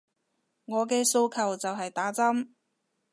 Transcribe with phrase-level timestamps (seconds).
[0.65, 2.53] 我嘅訴求就係打針